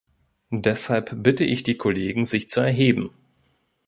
[0.55, 3.11] Deshalb bitte ich die Kollegen sich zu erheben.